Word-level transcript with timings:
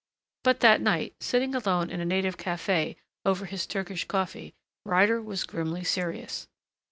But 0.43 0.61
that 0.61 0.81
night, 0.81 1.13
sitting 1.19 1.53
alone 1.53 1.91
in 1.91 2.01
a 2.01 2.05
native 2.05 2.35
café 2.35 2.95
over 3.23 3.45
his 3.45 3.67
Turkish 3.67 4.03
coffee, 4.07 4.55
Ryder 4.83 5.21
was 5.21 5.43
grimly 5.43 5.83
serious. 5.83 6.47